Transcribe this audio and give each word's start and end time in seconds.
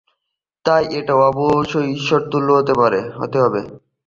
তাই, 0.65 0.83
এটা 0.99 1.13
অবশ্যই 1.29 1.87
ঈশ্বরতুল্য 1.95 2.49
হতে 3.19 3.37
হবে। 3.43 3.61